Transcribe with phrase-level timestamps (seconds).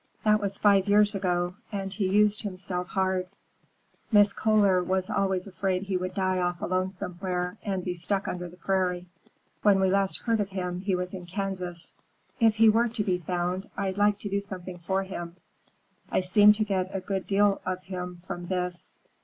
[0.23, 3.27] That was five years ago, and he used himself hard.
[4.11, 4.35] Mrs.
[4.35, 8.57] Kohler was always afraid he would die off alone somewhere and be stuck under the
[8.57, 9.05] prairie.
[9.61, 11.93] When we last heard of him, he was in Kansas."
[12.39, 15.35] "If he were to be found, I'd like to do something for him.
[16.09, 18.97] I seem to get a good deal of him from this."